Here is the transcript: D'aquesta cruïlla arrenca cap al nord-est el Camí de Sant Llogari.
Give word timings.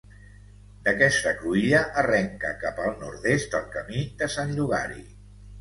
D'aquesta 0.87 1.33
cruïlla 1.41 1.83
arrenca 2.03 2.53
cap 2.65 2.81
al 2.87 2.91
nord-est 3.05 3.59
el 3.61 3.71
Camí 3.77 4.03
de 4.23 4.31
Sant 4.39 4.57
Llogari. 4.57 5.07